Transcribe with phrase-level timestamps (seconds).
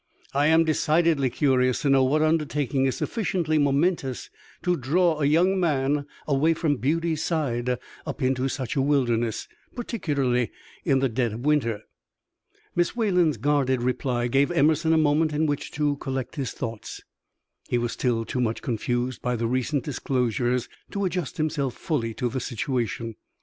[0.33, 4.31] "I am decidedly curious to know what undertaking is sufficiently momentous
[4.63, 7.77] to draw a young man away from beauty's side
[8.07, 10.49] up into such a wilderness, particularly
[10.83, 11.83] in the dead of winter."
[12.75, 17.01] Miss Wayland's guarded reply gave Emerson a moment in which to collect his thoughts.
[17.69, 22.27] He was still too much confused by the recent disclosures to adjust himself fully to
[22.27, 23.17] the situation.